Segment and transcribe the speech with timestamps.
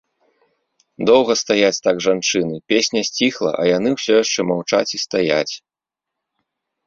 [1.07, 5.53] Доўга стаяць так жанчыны, песня сціхла, а яны ўсё яшчэ маўчаць і стаяць.